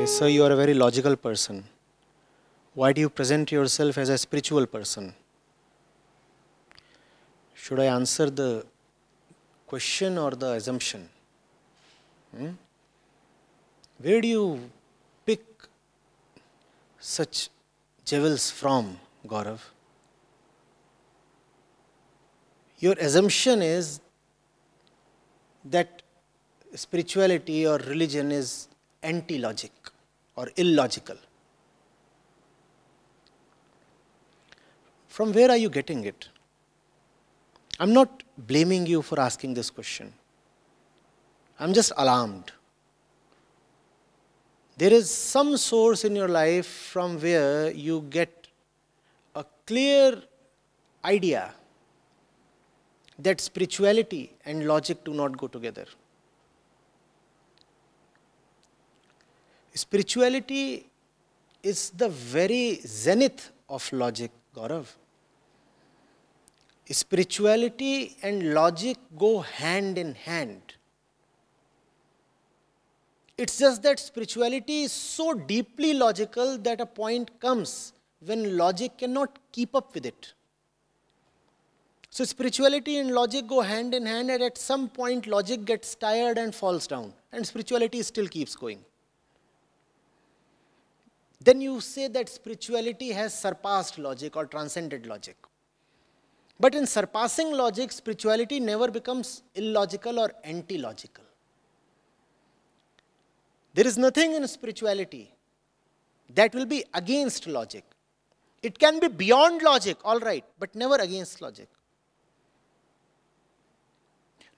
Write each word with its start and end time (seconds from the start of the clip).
say, 0.00 0.06
Sir, 0.06 0.28
you 0.28 0.44
are 0.44 0.52
a 0.52 0.56
very 0.56 0.74
logical 0.74 1.16
person. 1.16 1.64
Why 2.74 2.92
do 2.92 3.00
you 3.00 3.10
present 3.10 3.52
yourself 3.52 3.98
as 3.98 4.08
a 4.08 4.16
spiritual 4.16 4.66
person? 4.66 5.14
Should 7.54 7.80
I 7.80 7.86
answer 7.86 8.30
the 8.30 8.64
question 9.66 10.16
or 10.16 10.30
the 10.30 10.52
assumption? 10.52 11.08
Hmm? 12.36 12.50
Where 13.98 14.20
do 14.20 14.28
you 14.28 14.70
pick 15.26 15.44
such 16.98 17.50
jewels 18.04 18.50
from, 18.50 18.98
Gaurav? 19.26 19.60
Your 22.78 22.94
assumption 22.94 23.60
is 23.60 24.00
that 25.64 26.02
spirituality 26.74 27.66
or 27.66 27.76
religion 27.78 28.32
is 28.32 28.68
anti 29.02 29.38
logic 29.38 29.72
or 30.40 30.48
illogical. 30.56 31.18
From 35.08 35.32
where 35.32 35.50
are 35.50 35.56
you 35.56 35.68
getting 35.68 36.04
it? 36.04 36.28
I'm 37.78 37.92
not 37.92 38.22
blaming 38.38 38.86
you 38.86 39.02
for 39.02 39.20
asking 39.20 39.52
this 39.54 39.68
question. 39.68 40.14
I'm 41.58 41.74
just 41.74 41.92
alarmed. 41.96 42.52
There 44.78 44.92
is 44.92 45.10
some 45.10 45.58
source 45.58 46.04
in 46.04 46.16
your 46.16 46.28
life 46.28 46.66
from 46.66 47.20
where 47.20 47.70
you 47.70 48.00
get 48.08 48.46
a 49.34 49.44
clear 49.66 50.22
idea 51.04 51.52
that 53.18 53.42
spirituality 53.42 54.32
and 54.46 54.66
logic 54.66 55.04
do 55.04 55.12
not 55.12 55.36
go 55.36 55.48
together. 55.48 55.84
Spirituality 59.74 60.90
is 61.62 61.90
the 61.90 62.08
very 62.08 62.80
zenith 62.86 63.52
of 63.68 63.92
logic, 63.92 64.30
Gaurav. 64.54 64.86
Spirituality 66.90 68.16
and 68.22 68.52
logic 68.52 68.96
go 69.16 69.40
hand 69.40 69.96
in 69.96 70.14
hand. 70.14 70.74
It's 73.38 73.58
just 73.58 73.82
that 73.84 74.00
spirituality 74.00 74.82
is 74.82 74.92
so 74.92 75.34
deeply 75.34 75.94
logical 75.94 76.58
that 76.58 76.80
a 76.80 76.86
point 76.86 77.38
comes 77.40 77.92
when 78.18 78.56
logic 78.56 78.98
cannot 78.98 79.38
keep 79.52 79.74
up 79.74 79.94
with 79.94 80.04
it. 80.04 80.34
So, 82.10 82.24
spirituality 82.24 82.98
and 82.98 83.12
logic 83.12 83.46
go 83.46 83.60
hand 83.60 83.94
in 83.94 84.04
hand, 84.04 84.30
and 84.30 84.42
at 84.42 84.58
some 84.58 84.88
point, 84.88 85.28
logic 85.28 85.64
gets 85.64 85.94
tired 85.94 86.38
and 86.38 86.52
falls 86.52 86.88
down, 86.88 87.14
and 87.32 87.46
spirituality 87.46 88.02
still 88.02 88.26
keeps 88.26 88.56
going. 88.56 88.84
Then 91.42 91.60
you 91.60 91.80
say 91.80 92.08
that 92.08 92.28
spirituality 92.28 93.12
has 93.12 93.38
surpassed 93.38 93.98
logic 93.98 94.36
or 94.36 94.46
transcended 94.46 95.06
logic. 95.06 95.36
But 96.58 96.74
in 96.74 96.86
surpassing 96.86 97.52
logic, 97.52 97.90
spirituality 97.90 98.60
never 98.60 98.90
becomes 98.90 99.42
illogical 99.54 100.20
or 100.20 100.32
anti 100.44 100.76
logical. 100.76 101.24
There 103.72 103.86
is 103.86 103.96
nothing 103.96 104.34
in 104.34 104.46
spirituality 104.46 105.32
that 106.34 106.54
will 106.54 106.66
be 106.66 106.84
against 106.92 107.46
logic. 107.46 107.84
It 108.62 108.78
can 108.78 109.00
be 109.00 109.08
beyond 109.08 109.62
logic, 109.62 109.96
all 110.04 110.20
right, 110.20 110.44
but 110.58 110.74
never 110.74 110.96
against 110.96 111.40
logic. 111.40 111.68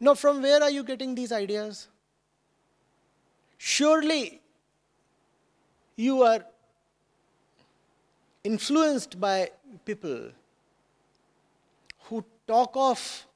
Now, 0.01 0.15
from 0.15 0.43
where 0.43 0.61
are 0.61 0.71
you 0.71 0.83
getting 0.83 1.15
these 1.15 1.31
ideas? 1.31 1.87
Surely 3.59 4.41
you 5.95 6.23
are 6.25 6.45
influenced 8.45 9.21
by 9.21 9.51
people 9.85 10.31
who 12.05 12.25
talk 12.47 12.73
of 12.75 13.27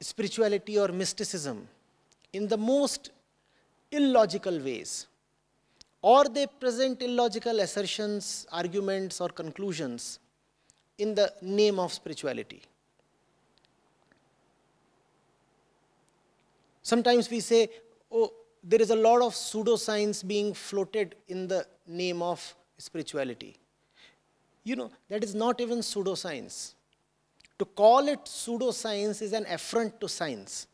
spirituality 0.00 0.78
or 0.78 0.88
mysticism 0.88 1.66
in 2.32 2.48
the 2.48 2.56
most 2.56 3.10
illogical 3.90 4.58
ways, 4.58 5.06
or 6.00 6.24
they 6.24 6.46
present 6.46 7.02
illogical 7.02 7.60
assertions, 7.60 8.46
arguments, 8.50 9.20
or 9.20 9.28
conclusions 9.28 10.18
in 10.98 11.14
the 11.14 11.32
name 11.40 11.78
of 11.78 11.92
spirituality. 11.92 12.62
Sometimes 16.82 17.30
we 17.30 17.40
say, 17.40 17.68
oh, 18.10 18.32
there 18.64 18.82
is 18.82 18.90
a 18.90 18.96
lot 18.96 19.22
of 19.22 19.34
pseudoscience 19.34 20.26
being 20.26 20.52
floated 20.52 21.14
in 21.28 21.46
the 21.46 21.66
name 21.86 22.22
of 22.22 22.54
spirituality. 22.82 23.56
You 24.64 24.76
know, 24.76 24.90
that 25.08 25.22
is 25.22 25.34
not 25.34 25.60
even 25.60 25.78
pseudoscience. 25.78 26.74
To 27.58 27.64
call 27.64 28.08
it 28.08 28.24
pseudoscience 28.24 29.22
is 29.22 29.32
an 29.32 29.46
affront 29.48 30.00
to 30.00 30.08
science. 30.08 30.66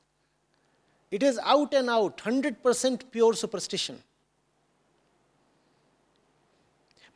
It 1.11 1.23
is 1.23 1.39
out 1.43 1.75
and 1.75 1.89
out, 1.91 2.19
100% 2.19 3.11
pure 3.11 3.35
superstition. 3.35 4.03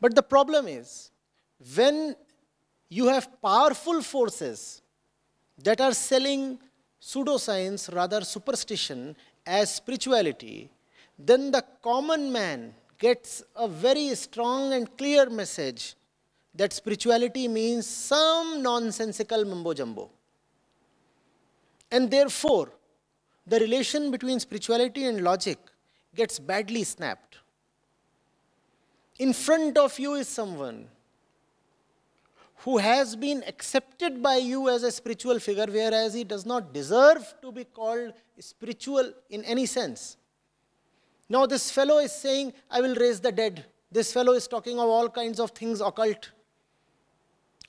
But 0.01 0.15
the 0.15 0.23
problem 0.23 0.67
is, 0.67 1.11
when 1.75 2.17
you 2.89 3.07
have 3.09 3.29
powerful 3.41 4.03
forces 4.03 4.83
that 5.63 5.81
are 5.81 5.95
selling 5.95 6.59
pseudoscience, 7.01 7.95
rather 7.95 8.23
superstition, 8.23 9.17
as 9.47 9.75
spirituality, 9.75 10.71
then 11.19 11.51
the 11.51 11.65
common 11.83 12.33
man 12.33 12.75
gets 13.03 13.43
a 13.57 13.67
very 13.67 14.15
strong 14.15 14.73
and 14.73 14.97
clear 14.97 15.29
message 15.29 15.97
that 16.55 16.73
spirituality 16.73 17.49
means 17.49 17.87
some 17.87 18.63
nonsensical 18.63 19.45
mumbo 19.45 19.75
jumbo. 19.75 20.11
And 21.91 22.11
therefore, 22.11 22.69
the 23.47 23.59
relation 23.59 24.11
between 24.13 24.39
spirituality 24.39 25.05
and 25.07 25.23
logic 25.23 25.59
gets 26.15 26.39
badly 26.39 26.85
snapped. 26.85 27.39
In 29.19 29.33
front 29.33 29.77
of 29.79 29.99
you 29.99 30.15
is 30.15 30.29
someone 30.29 30.87
who 32.59 32.79
has 32.79 33.17
been 33.17 33.43
accepted 33.49 34.23
by 34.23 34.37
you 34.37 34.69
as 34.69 34.85
a 34.85 34.93
spiritual 34.93 35.41
figure, 35.41 35.67
whereas 35.69 36.15
he 36.15 36.23
does 36.23 36.47
not 36.47 36.73
deserve 36.73 37.35
to 37.43 37.51
be 37.51 37.65
called 37.65 38.13
spiritual 38.39 39.13
in 39.29 39.45
any 39.45 39.67
sense. 39.67 40.17
Now, 41.33 41.47
this 41.47 41.71
fellow 41.71 41.97
is 41.97 42.13
saying, 42.13 42.53
I 42.71 42.83
will 42.83 42.95
raise 42.95 43.19
the 43.19 43.33
dead. 43.33 43.65
This 43.91 44.13
fellow 44.13 44.35
is 44.35 44.47
talking 44.47 44.79
of 44.79 44.87
all 44.87 45.09
kinds 45.09 45.41
of 45.41 45.53
things 45.53 45.81
occult. 45.81 46.31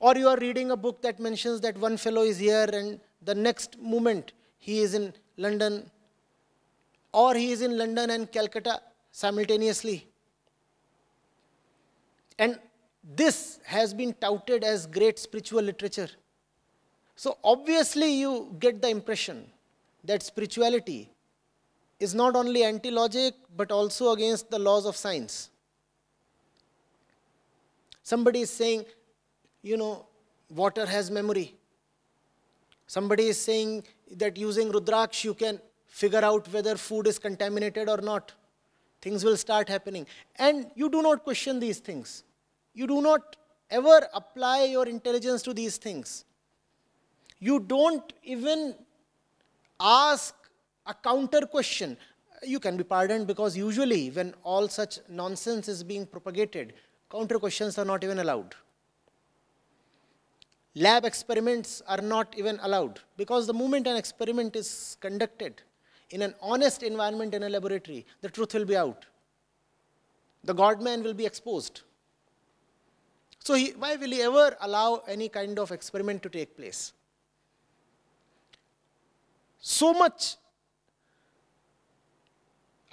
Or 0.01 0.17
you 0.17 0.27
are 0.27 0.35
reading 0.35 0.71
a 0.71 0.75
book 0.75 1.01
that 1.01 1.17
mentions 1.17 1.61
that 1.61 1.77
one 1.77 1.95
fellow 1.95 2.23
is 2.23 2.39
here 2.39 2.69
and 2.73 2.99
the 3.21 3.33
next 3.33 3.79
moment 3.79 4.33
he 4.57 4.79
is 4.79 4.93
in 4.93 5.13
London. 5.37 5.89
Or 7.13 7.35
he 7.35 7.53
is 7.53 7.61
in 7.61 7.77
London 7.77 8.09
and 8.09 8.29
Calcutta 8.29 8.81
simultaneously. 9.13 10.07
And 12.37 12.59
this 13.15 13.59
has 13.63 13.93
been 13.93 14.13
touted 14.15 14.65
as 14.65 14.87
great 14.87 15.17
spiritual 15.17 15.61
literature. 15.61 16.09
So 17.15 17.37
obviously 17.41 18.13
you 18.13 18.57
get 18.59 18.81
the 18.81 18.89
impression 18.89 19.45
that 20.03 20.21
spirituality 20.21 21.13
is 22.03 22.13
not 22.19 22.35
only 22.35 22.63
anti-logic 22.63 23.35
but 23.55 23.71
also 23.71 24.11
against 24.11 24.49
the 24.51 24.59
laws 24.59 24.85
of 24.85 24.95
science. 24.95 25.49
Somebody 28.01 28.41
is 28.41 28.49
saying, 28.49 28.85
you 29.61 29.77
know, 29.77 30.05
water 30.49 30.85
has 30.85 31.09
memory. 31.09 31.55
Somebody 32.87 33.27
is 33.33 33.39
saying 33.39 33.83
that 34.23 34.37
using 34.37 34.71
Rudraksh 34.71 35.23
you 35.23 35.33
can 35.33 35.59
figure 35.87 36.25
out 36.31 36.51
whether 36.51 36.75
food 36.75 37.07
is 37.07 37.17
contaminated 37.17 37.87
or 37.87 37.97
not. 38.09 38.33
Things 39.01 39.23
will 39.23 39.37
start 39.37 39.69
happening. 39.69 40.05
And 40.35 40.69
you 40.75 40.89
do 40.89 41.01
not 41.01 41.23
question 41.23 41.59
these 41.59 41.79
things. 41.79 42.23
You 42.73 42.87
do 42.87 43.01
not 43.01 43.37
ever 43.69 44.07
apply 44.13 44.65
your 44.65 44.87
intelligence 44.87 45.41
to 45.43 45.53
these 45.53 45.77
things. 45.77 46.25
You 47.39 47.59
don't 47.59 48.13
even 48.23 48.75
ask 49.79 50.35
a 50.85 50.93
counter 50.93 51.41
question. 51.41 51.97
You 52.43 52.59
can 52.59 52.75
be 52.75 52.83
pardoned 52.83 53.27
because 53.27 53.55
usually 53.55 54.09
when 54.09 54.33
all 54.43 54.67
such 54.67 54.99
nonsense 55.09 55.67
is 55.67 55.83
being 55.83 56.05
propagated, 56.05 56.73
counter 57.09 57.39
questions 57.39 57.77
are 57.77 57.85
not 57.85 58.03
even 58.03 58.19
allowed. 58.19 58.55
Lab 60.75 61.05
experiments 61.05 61.81
are 61.87 62.01
not 62.01 62.33
even 62.37 62.59
allowed 62.63 62.99
because 63.15 63.45
the 63.45 63.53
moment 63.53 63.85
an 63.87 63.95
experiment 63.95 64.55
is 64.55 64.97
conducted 64.99 65.61
in 66.09 66.21
an 66.21 66.33
honest 66.41 66.83
environment 66.83 67.33
in 67.33 67.43
a 67.43 67.49
laboratory, 67.49 68.05
the 68.21 68.29
truth 68.29 68.53
will 68.53 68.65
be 68.65 68.75
out. 68.75 69.05
The 70.43 70.53
God-man 70.53 71.03
will 71.03 71.13
be 71.13 71.25
exposed. 71.25 71.81
So 73.39 73.55
he, 73.55 73.71
why 73.71 73.95
will 73.95 74.11
he 74.11 74.21
ever 74.21 74.55
allow 74.61 75.03
any 75.07 75.29
kind 75.29 75.57
of 75.59 75.71
experiment 75.71 76.23
to 76.23 76.29
take 76.29 76.55
place? 76.55 76.93
So 79.59 79.93
much 79.93 80.35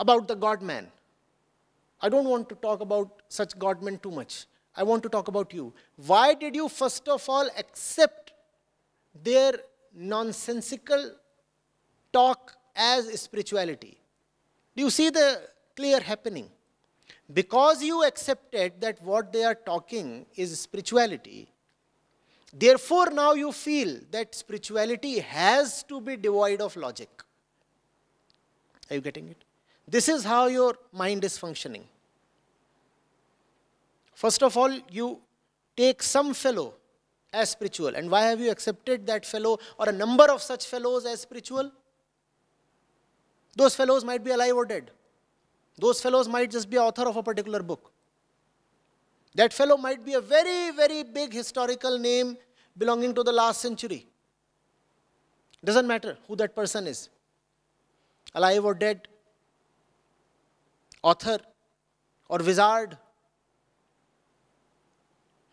about 0.00 0.26
the 0.26 0.34
God 0.34 0.62
man. 0.62 0.90
I 2.00 2.08
don't 2.08 2.24
want 2.24 2.48
to 2.48 2.54
talk 2.54 2.80
about 2.80 3.22
such 3.28 3.56
godmen 3.58 4.02
too 4.02 4.10
much. 4.10 4.46
I 4.74 4.82
want 4.82 5.02
to 5.02 5.10
talk 5.10 5.28
about 5.28 5.52
you. 5.52 5.72
Why 5.96 6.32
did 6.34 6.56
you, 6.56 6.68
first 6.68 7.06
of 7.08 7.28
all, 7.28 7.48
accept 7.58 8.32
their 9.22 9.52
nonsensical 9.94 11.10
talk 12.12 12.56
as 12.74 13.20
spirituality? 13.20 13.98
Do 14.74 14.84
you 14.84 14.90
see 14.90 15.10
the 15.10 15.42
clear 15.76 16.00
happening? 16.00 16.48
Because 17.32 17.82
you 17.82 18.04
accepted 18.04 18.80
that 18.80 19.02
what 19.02 19.32
they 19.32 19.44
are 19.44 19.54
talking 19.54 20.24
is 20.34 20.58
spirituality, 20.58 21.52
therefore 22.52 23.10
now 23.10 23.34
you 23.34 23.52
feel 23.52 24.00
that 24.10 24.34
spirituality 24.34 25.18
has 25.18 25.82
to 25.84 26.00
be 26.00 26.16
devoid 26.16 26.60
of 26.60 26.74
logic. 26.76 27.10
Are 28.88 28.94
you 28.94 29.00
getting 29.02 29.28
it? 29.28 29.44
This 29.86 30.08
is 30.08 30.24
how 30.24 30.46
your 30.46 30.76
mind 30.92 31.24
is 31.24 31.36
functioning. 31.36 31.84
First 34.14 34.42
of 34.42 34.56
all, 34.56 34.78
you 34.90 35.18
take 35.76 36.02
some 36.02 36.34
fellow 36.34 36.74
as 37.32 37.50
spiritual. 37.50 37.94
And 37.94 38.10
why 38.10 38.22
have 38.22 38.40
you 38.40 38.50
accepted 38.50 39.06
that 39.06 39.24
fellow 39.24 39.58
or 39.78 39.88
a 39.88 39.92
number 39.92 40.24
of 40.24 40.42
such 40.42 40.66
fellows 40.66 41.06
as 41.06 41.20
spiritual? 41.20 41.70
Those 43.56 43.74
fellows 43.74 44.04
might 44.04 44.22
be 44.22 44.30
alive 44.30 44.54
or 44.54 44.64
dead. 44.64 44.90
Those 45.78 46.00
fellows 46.00 46.28
might 46.28 46.50
just 46.50 46.68
be 46.68 46.78
author 46.78 47.08
of 47.08 47.16
a 47.16 47.22
particular 47.22 47.62
book. 47.62 47.90
That 49.34 49.52
fellow 49.52 49.76
might 49.76 50.04
be 50.04 50.14
a 50.14 50.20
very, 50.20 50.70
very 50.72 51.02
big 51.02 51.32
historical 51.32 51.98
name 51.98 52.36
belonging 52.76 53.14
to 53.14 53.22
the 53.22 53.32
last 53.32 53.60
century. 53.60 54.06
Doesn't 55.64 55.86
matter 55.86 56.16
who 56.26 56.36
that 56.36 56.54
person 56.54 56.86
is, 56.86 57.08
alive 58.34 58.64
or 58.64 58.74
dead, 58.74 59.08
author 61.02 61.38
or 62.28 62.38
wizard, 62.38 62.96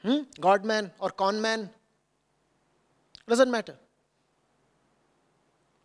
hmm? 0.02 0.20
godman 0.40 0.92
or 1.00 1.10
conman. 1.10 1.70
Doesn't 3.28 3.52
matter. 3.52 3.76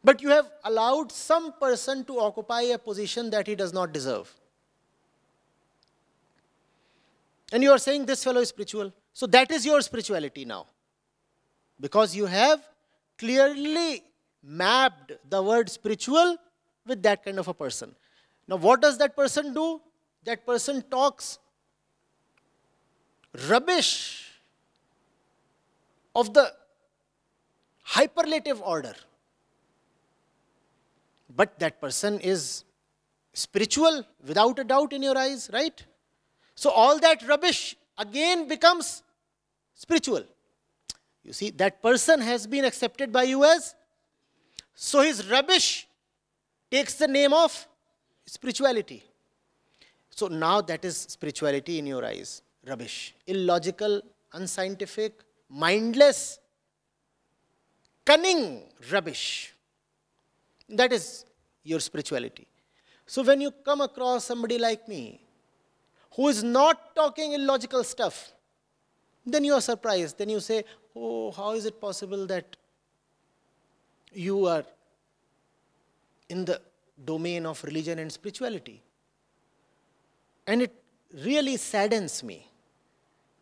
But 0.05 0.21
you 0.21 0.31
have 0.31 0.51
allowed 0.65 1.13
some 1.13 1.53
person 1.61 2.05
to 2.05 2.19
occupy 2.19 2.63
a 2.63 2.79
position 2.79 3.31
that 3.31 3.47
he 3.47 3.55
does 3.55 3.73
not 3.73 3.93
deserve. 3.93 4.33
And 7.53 7.63
you 7.63 7.71
are 7.71 7.79
saying 7.79 8.07
this 8.07 8.25
fellow 8.25 8.41
is 8.41 8.49
spiritual. 8.49 8.93
So 9.13 9.27
that 9.27 9.51
is 9.51 9.67
your 9.67 9.81
spirituality 9.83 10.45
now. 10.45 10.67
Because 11.81 12.17
you 12.17 12.27
have 12.27 12.61
clearly 13.19 14.03
mapped 14.43 15.13
the 15.29 15.43
word 15.43 15.69
spiritual 15.69 16.37
with 16.87 17.03
that 17.03 17.25
kind 17.25 17.39
of 17.39 17.47
a 17.47 17.55
person. 17.55 17.95
Now, 18.49 18.57
what 18.57 18.81
does 18.81 18.99
that 18.99 19.17
person 19.17 19.55
do? 19.55 19.81
That 20.25 20.47
person 20.47 20.83
talks 20.91 21.39
rubbish 23.49 24.31
of 26.15 26.35
the 26.35 26.53
hyperlative 27.89 28.61
order. 28.61 28.95
But 31.35 31.59
that 31.61 31.81
person 31.81 32.21
is 32.21 32.65
spiritual 33.33 34.05
without 34.27 34.59
a 34.59 34.65
doubt 34.65 34.93
in 34.93 35.03
your 35.03 35.17
eyes, 35.17 35.49
right? 35.53 35.85
So 36.55 36.71
all 36.71 36.99
that 36.99 37.27
rubbish 37.27 37.77
again 37.97 38.49
becomes 38.49 39.03
spiritual. 39.75 40.25
You 41.25 41.33
see, 41.33 41.51
that 41.51 41.81
person 41.81 42.21
has 42.21 42.47
been 42.47 42.65
accepted 42.65 43.13
by 43.13 43.23
you 43.25 43.45
as, 43.45 43.75
so 44.75 45.01
his 45.01 45.29
rubbish 45.31 45.87
takes 46.71 46.95
the 46.95 47.09
name 47.09 47.33
of 47.33 47.67
spirituality. 48.27 49.03
So 50.11 50.29
now 50.29 50.61
that 50.61 50.85
is 50.85 50.97
spirituality 50.97 51.79
in 51.79 51.87
your 51.87 52.05
eyes. 52.05 52.43
Rubbish. 52.67 53.15
Illogical, 53.27 54.03
unscientific, 54.33 55.15
mindless, 55.49 56.39
cunning 58.05 58.63
rubbish. 58.91 59.55
That 60.69 60.93
is 60.93 61.25
your 61.65 61.81
spirituality. 61.81 62.47
So 63.07 63.23
when 63.23 63.41
you 63.41 63.51
come 63.51 63.81
across 63.81 64.25
somebody 64.25 64.59
like 64.59 64.89
me 64.89 65.21
who 66.15 66.29
is 66.29 66.43
not 66.43 66.95
talking 66.95 67.33
illogical 67.33 67.85
stuff, 67.85 68.33
then 69.25 69.45
you 69.45 69.55
are 69.55 69.61
surprised. 69.61 70.19
Then 70.19 70.29
you 70.29 70.41
say, 70.41 70.65
Oh, 70.95 71.31
how 71.31 71.53
is 71.53 71.65
it 71.65 71.81
possible 71.81 72.27
that 72.27 72.57
you 74.13 74.47
are 74.47 74.65
in 76.29 76.45
the 76.45 76.61
domain 77.05 77.47
of 77.47 77.63
religion 77.65 77.99
and 77.99 78.11
spirituality? 78.13 78.83
And 80.47 80.63
it 80.63 80.75
really 81.25 81.57
saddens 81.57 82.23
me 82.23 82.47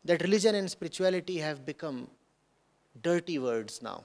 that 0.05 0.23
religion 0.23 0.55
and 0.55 0.71
spirituality 0.71 1.39
have 1.39 1.65
become 1.65 2.09
dirty 3.03 3.39
words 3.39 3.83
now. 3.83 4.05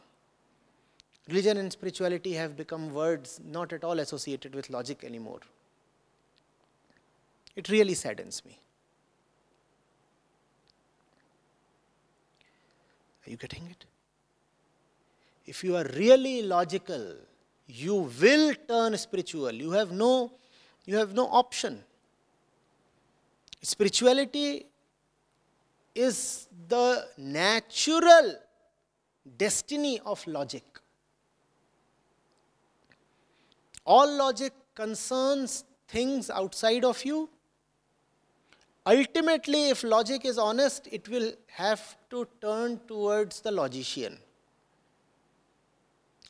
Religion 1.28 1.58
and 1.58 1.72
spirituality 1.72 2.34
have 2.34 2.56
become 2.56 2.94
words 2.94 3.40
not 3.44 3.74
at 3.74 3.84
all 3.84 4.00
associated 4.00 4.54
with 4.54 4.70
logic 4.70 5.04
anymore. 5.04 5.40
It 7.56 7.70
really 7.70 7.96
saddens 7.96 8.44
me. 8.46 8.60
Are 13.26 13.32
you 13.32 13.38
getting 13.38 13.66
it? 13.66 13.86
If 15.48 15.64
you 15.64 15.76
are 15.78 15.86
really 15.96 16.44
logical, 16.44 17.16
you 17.68 18.10
will 18.22 18.54
turn 18.68 18.98
spiritual. 18.98 19.52
You 19.52 19.72
have 19.72 19.92
no, 19.92 20.32
you 20.86 20.98
have 20.98 21.14
no 21.14 21.28
option. 21.28 21.84
Spirituality 23.62 24.68
is 25.94 26.48
the 26.68 27.08
natural 27.18 28.36
destiny 29.38 30.00
of 30.06 30.26
logic. 30.28 30.64
All 33.86 34.18
logic 34.18 34.54
concerns 34.74 35.64
things 35.88 36.30
outside 36.30 36.84
of 36.84 37.04
you. 37.06 37.30
Ultimately, 38.86 39.70
if 39.70 39.84
logic 39.84 40.26
is 40.26 40.38
honest, 40.38 40.88
it 40.92 41.10
will 41.10 41.34
have 41.48 41.98
to 42.12 42.28
turn 42.42 42.80
towards 42.88 43.42
the 43.42 43.52
logician. 43.52 44.20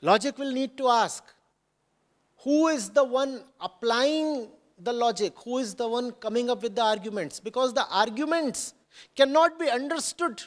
Logic 0.02 0.38
will 0.38 0.52
need 0.52 0.78
to 0.78 0.88
ask 0.90 1.24
who 2.40 2.68
is 2.68 2.90
the 2.90 3.04
one 3.04 3.44
applying 3.60 4.50
the 4.78 4.94
logic, 4.94 5.34
who 5.44 5.58
is 5.58 5.74
the 5.74 5.88
one 5.88 6.12
coming 6.12 6.50
up 6.50 6.62
with 6.62 6.76
the 6.76 6.82
arguments, 6.84 7.40
because 7.40 7.74
the 7.74 7.88
arguments 7.90 8.74
cannot 9.16 9.58
be 9.60 9.70
understood 9.70 10.44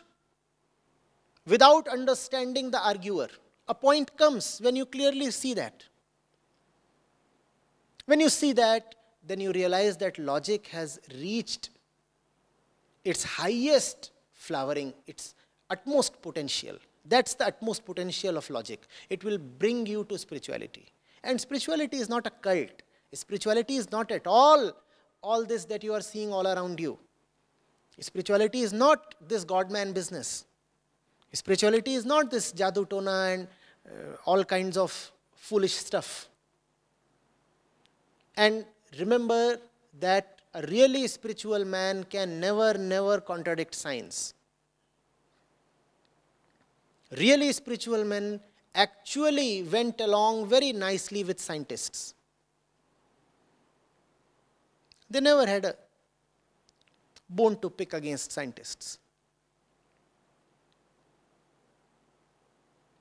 without 1.46 1.88
understanding 1.88 2.70
the 2.70 2.80
arguer. 2.80 3.28
A 3.68 3.74
point 3.74 4.16
comes 4.16 4.60
when 4.62 4.76
you 4.76 4.86
clearly 4.86 5.30
see 5.30 5.54
that. 5.54 5.84
When 8.06 8.20
you 8.20 8.28
see 8.28 8.52
that, 8.52 8.94
then 9.26 9.40
you 9.40 9.52
realize 9.52 9.96
that 9.98 10.18
logic 10.18 10.68
has 10.68 10.98
reached 11.14 11.70
its 13.04 13.24
highest 13.24 14.12
flowering, 14.32 14.94
its 15.06 15.34
utmost 15.68 16.20
potential. 16.22 16.76
That's 17.08 17.34
the 17.34 17.46
utmost 17.46 17.84
potential 17.84 18.36
of 18.36 18.48
logic. 18.50 18.86
It 19.08 19.24
will 19.24 19.38
bring 19.38 19.86
you 19.86 20.04
to 20.04 20.18
spirituality. 20.18 20.86
And 21.24 21.40
spirituality 21.40 21.96
is 21.96 22.08
not 22.08 22.26
a 22.26 22.30
cult. 22.30 22.82
Spirituality 23.12 23.76
is 23.76 23.90
not 23.90 24.12
at 24.12 24.26
all 24.26 24.72
all 25.22 25.44
this 25.44 25.64
that 25.64 25.82
you 25.82 25.92
are 25.92 26.00
seeing 26.00 26.32
all 26.32 26.46
around 26.46 26.78
you. 26.78 26.98
Spirituality 28.00 28.60
is 28.60 28.72
not 28.72 29.14
this 29.26 29.44
God-man 29.44 29.92
business. 29.92 30.44
Spirituality 31.32 31.94
is 31.94 32.06
not 32.06 32.30
this 32.30 32.52
jadoo 32.52 32.86
tona 32.86 33.34
and 33.34 33.48
uh, 33.86 34.16
all 34.24 34.44
kinds 34.44 34.76
of 34.76 35.10
foolish 35.34 35.74
stuff. 35.74 36.28
And 38.36 38.64
remember 38.98 39.58
that 39.98 40.42
a 40.54 40.62
really 40.62 41.06
spiritual 41.08 41.64
man 41.64 42.04
can 42.04 42.38
never, 42.38 42.74
never 42.78 43.20
contradict 43.20 43.74
science. 43.74 44.34
Really 47.10 47.52
spiritual 47.52 48.04
men 48.04 48.40
actually 48.74 49.62
went 49.62 50.00
along 50.00 50.48
very 50.48 50.72
nicely 50.72 51.24
with 51.24 51.40
scientists. 51.40 52.14
They 55.10 55.20
never 55.20 55.46
had 55.46 55.64
a 55.64 55.74
bone 57.28 57.58
to 57.60 57.70
pick 57.70 57.94
against 57.94 58.30
scientists. 58.32 58.98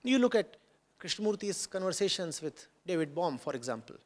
You 0.03 0.19
look 0.19 0.35
at 0.35 0.55
Krishnamurti's 0.99 1.67
conversations 1.67 2.41
with 2.41 2.67
David 2.85 3.13
Bohm, 3.13 3.37
for 3.37 3.53
example. 3.53 3.97